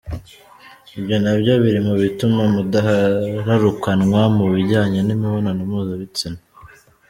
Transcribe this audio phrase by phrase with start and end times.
[0.97, 6.39] Ibyo nabyo biri mu bituma mudahararukanwa mu bijyanye n’imibonano mpuzabitsina.